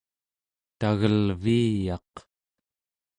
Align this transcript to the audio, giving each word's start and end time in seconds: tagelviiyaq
tagelviiyaq 0.79 2.13